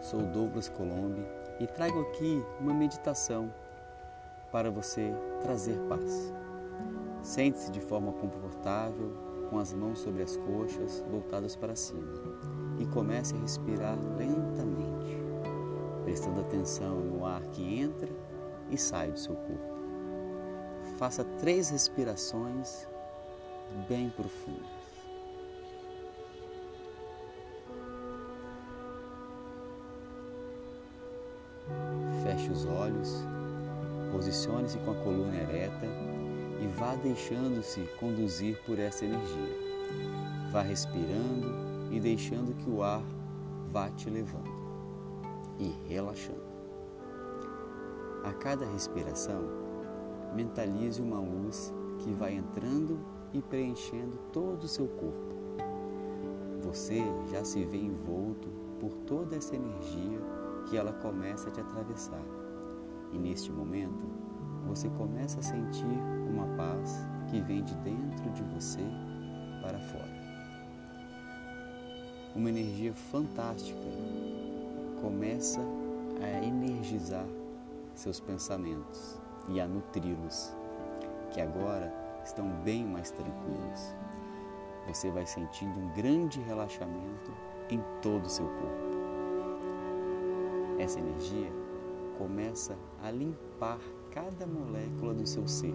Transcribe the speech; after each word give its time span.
sou 0.00 0.20
Douglas 0.20 0.68
Colombi 0.68 1.26
e 1.58 1.66
trago 1.66 2.00
aqui 2.02 2.44
uma 2.60 2.72
meditação 2.72 3.52
para 4.52 4.70
você 4.70 5.12
trazer 5.42 5.76
paz. 5.88 6.32
Sente-se 7.20 7.72
de 7.72 7.80
forma 7.80 8.12
confortável, 8.12 9.10
com 9.50 9.58
as 9.58 9.72
mãos 9.72 9.98
sobre 9.98 10.22
as 10.22 10.36
coxas, 10.36 11.04
voltadas 11.10 11.56
para 11.56 11.74
cima, 11.74 12.12
e 12.78 12.86
comece 12.86 13.34
a 13.34 13.38
respirar 13.40 13.98
lentamente, 14.16 15.18
prestando 16.04 16.40
atenção 16.40 17.00
no 17.00 17.24
ar 17.24 17.42
que 17.48 17.80
entra 17.80 18.08
e 18.70 18.78
sai 18.78 19.10
do 19.10 19.18
seu 19.18 19.34
corpo. 19.34 19.74
Faça 20.98 21.24
três 21.24 21.70
respirações 21.70 22.86
bem 23.88 24.08
profundas. 24.10 24.83
Os 32.54 32.64
olhos, 32.66 33.26
posicione-se 34.12 34.78
com 34.78 34.92
a 34.92 34.94
coluna 34.94 35.34
ereta 35.34 35.86
e 36.62 36.68
vá 36.68 36.94
deixando-se 36.94 37.80
conduzir 37.98 38.56
por 38.64 38.78
essa 38.78 39.04
energia. 39.04 39.58
Vá 40.52 40.62
respirando 40.62 41.52
e 41.90 41.98
deixando 41.98 42.54
que 42.54 42.70
o 42.70 42.80
ar 42.80 43.02
vá 43.72 43.90
te 43.90 44.08
levando 44.08 44.54
e 45.58 45.74
relaxando. 45.88 46.54
A 48.22 48.32
cada 48.32 48.64
respiração, 48.64 49.42
mentalize 50.32 51.02
uma 51.02 51.18
luz 51.18 51.74
que 51.98 52.12
vai 52.12 52.34
entrando 52.34 53.00
e 53.32 53.42
preenchendo 53.42 54.16
todo 54.32 54.62
o 54.62 54.68
seu 54.68 54.86
corpo. 54.86 55.34
Você 56.62 57.02
já 57.32 57.44
se 57.44 57.64
vê 57.64 57.78
envolto 57.78 58.48
por 58.78 58.94
toda 59.06 59.36
essa 59.36 59.56
energia 59.56 60.20
que 60.66 60.76
ela 60.76 60.92
começa 60.92 61.48
a 61.48 61.52
te 61.52 61.60
atravessar. 61.60 62.22
E 63.12 63.18
neste 63.18 63.52
momento, 63.52 64.06
você 64.66 64.88
começa 64.90 65.40
a 65.40 65.42
sentir 65.42 65.84
uma 66.28 66.46
paz 66.56 67.06
que 67.30 67.40
vem 67.40 67.62
de 67.62 67.74
dentro 67.76 68.30
de 68.30 68.42
você 68.44 68.82
para 69.62 69.78
fora. 69.78 70.24
Uma 72.34 72.48
energia 72.48 72.92
fantástica 72.92 73.78
começa 75.00 75.60
a 76.20 76.44
energizar 76.44 77.26
seus 77.94 78.18
pensamentos 78.18 79.20
e 79.48 79.60
a 79.60 79.68
nutri-los, 79.68 80.52
que 81.32 81.40
agora 81.40 81.92
estão 82.24 82.48
bem 82.64 82.84
mais 82.84 83.10
tranquilos. 83.10 83.94
Você 84.88 85.10
vai 85.10 85.26
sentindo 85.26 85.78
um 85.78 85.92
grande 85.92 86.40
relaxamento 86.40 87.30
em 87.70 87.80
todo 88.02 88.24
o 88.24 88.30
seu 88.30 88.46
corpo. 88.46 89.03
Essa 90.78 90.98
energia 90.98 91.50
começa 92.18 92.76
a 93.02 93.10
limpar 93.10 93.78
cada 94.10 94.46
molécula 94.46 95.14
do 95.14 95.26
seu 95.26 95.46
ser, 95.46 95.74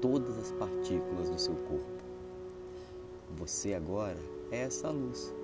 todas 0.00 0.36
as 0.38 0.52
partículas 0.52 1.30
do 1.30 1.38
seu 1.38 1.54
corpo. 1.54 2.04
Você 3.36 3.74
agora 3.74 4.18
é 4.50 4.62
essa 4.62 4.90
luz 4.90 5.34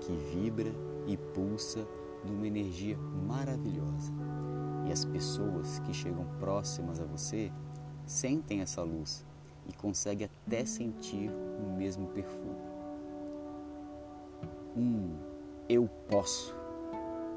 que 0.00 0.12
vibra 0.12 0.72
e 1.06 1.16
pulsa 1.16 1.86
numa 2.24 2.46
energia 2.46 2.96
maravilhosa. 3.26 4.12
E 4.86 4.92
as 4.92 5.04
pessoas 5.04 5.78
que 5.80 5.92
chegam 5.92 6.26
próximas 6.38 7.00
a 7.00 7.04
você 7.04 7.50
sentem 8.06 8.60
essa 8.60 8.82
luz 8.82 9.24
e 9.66 9.72
conseguem 9.72 10.28
até 10.46 10.64
sentir 10.64 11.30
o 11.30 11.76
mesmo 11.76 12.08
perfume. 12.08 12.56
Um 14.76 15.16
eu 15.68 15.88
posso 16.08 16.63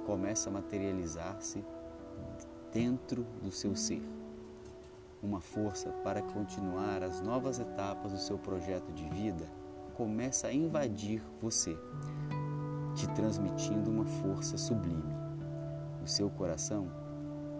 começa 0.07 0.49
a 0.49 0.53
materializar-se 0.53 1.61
dentro 2.71 3.25
do 3.43 3.51
seu 3.51 3.75
ser. 3.75 4.01
Uma 5.21 5.41
força 5.41 5.89
para 6.01 6.21
continuar 6.21 7.03
as 7.03 7.19
novas 7.19 7.59
etapas 7.59 8.13
do 8.13 8.17
seu 8.17 8.37
projeto 8.37 8.89
de 8.93 9.03
vida 9.09 9.45
começa 9.95 10.47
a 10.47 10.53
invadir 10.53 11.21
você, 11.41 11.77
te 12.95 13.05
transmitindo 13.09 13.91
uma 13.91 14.05
força 14.05 14.57
sublime. 14.57 15.13
O 16.01 16.07
seu 16.07 16.29
coração 16.29 16.87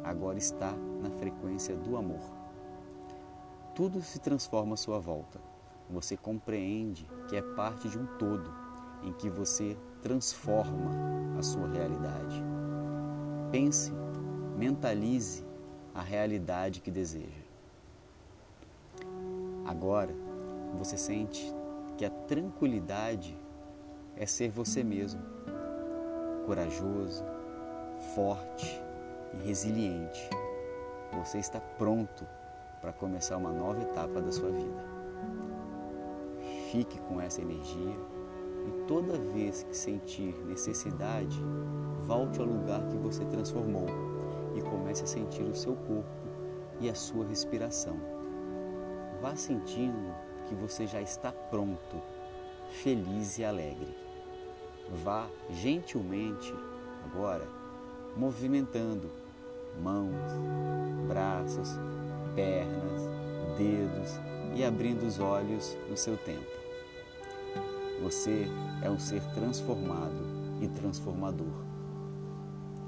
agora 0.02 0.38
está 0.38 0.72
na 1.02 1.10
frequência 1.10 1.76
do 1.76 1.98
amor. 1.98 2.32
Tudo 3.76 4.02
se 4.02 4.20
transforma 4.20 4.76
à 4.76 4.78
sua 4.78 5.00
volta. 5.00 5.42
Você 5.90 6.16
compreende 6.16 7.10
que 7.28 7.36
é 7.36 7.42
parte 7.42 7.90
de 7.90 8.00
um 8.00 8.06
todo 8.18 8.54
em 9.04 9.12
que 9.12 9.30
você 9.30 9.78
transforma 10.08 10.92
a 11.38 11.44
sua 11.44 11.68
realidade. 11.68 12.42
Pense, 13.52 13.92
mentalize 14.58 15.44
a 15.94 16.02
realidade 16.02 16.80
que 16.80 16.90
deseja. 16.90 17.44
Agora, 19.66 20.16
você 20.78 20.98
sente 20.98 21.54
que 21.98 22.06
a 22.06 22.10
tranquilidade 22.10 23.38
é 24.16 24.26
ser 24.26 24.50
você 24.50 24.82
mesmo, 24.82 25.20
corajoso, 26.46 27.26
forte 28.16 28.82
e 29.34 29.46
resiliente. 29.46 30.30
Você 31.18 31.38
está 31.38 31.60
pronto 31.60 32.26
para 32.80 32.94
começar 32.94 33.36
uma 33.36 33.52
nova 33.52 33.82
etapa 33.82 34.22
da 34.22 34.32
sua 34.32 34.52
vida. 34.52 34.86
Fique 36.72 36.98
com 37.02 37.20
essa 37.20 37.42
energia 37.42 38.18
e 38.68 38.72
toda 38.86 39.18
vez 39.18 39.64
que 39.64 39.76
sentir 39.76 40.36
necessidade, 40.46 41.42
volte 42.02 42.40
ao 42.40 42.46
lugar 42.46 42.86
que 42.88 42.98
você 42.98 43.24
transformou 43.26 43.88
e 44.56 44.62
comece 44.62 45.04
a 45.04 45.08
sentir 45.08 45.44
o 45.44 45.56
seu 45.56 45.76
corpo 45.76 46.28
e 46.82 46.90
a 46.90 46.96
sua 46.96 47.26
respiração. 47.26 47.98
Vá 49.22 49.36
sentindo 49.36 50.14
que 50.48 50.56
você 50.56 50.86
já 50.86 51.02
está 51.02 51.32
pronto, 51.32 52.02
feliz 52.84 53.38
e 53.38 53.46
alegre. 53.46 53.96
Vá 55.04 55.28
gentilmente 55.50 56.54
agora 57.06 57.48
movimentando 58.16 59.10
mãos, 59.82 60.32
braços, 61.08 61.70
pernas, 62.36 63.04
dedos 63.58 64.20
e 64.56 64.64
abrindo 64.64 65.06
os 65.06 65.20
olhos 65.20 65.78
no 65.90 65.96
seu 65.96 66.18
tempo. 66.18 66.67
Você 68.02 68.48
é 68.82 68.90
um 68.90 69.00
ser 69.00 69.22
transformado 69.34 70.26
e 70.62 70.68
transformador. 70.68 71.54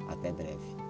Até 0.08 0.32
breve. 0.32 0.89